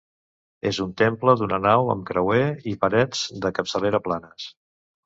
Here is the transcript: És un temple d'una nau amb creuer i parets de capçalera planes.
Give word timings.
És 0.69 0.79
un 0.85 0.95
temple 1.01 1.35
d'una 1.41 1.59
nau 1.67 1.91
amb 1.97 2.09
creuer 2.09 2.43
i 2.73 2.77
parets 2.87 3.25
de 3.47 3.57
capçalera 3.61 4.07
planes. 4.11 4.53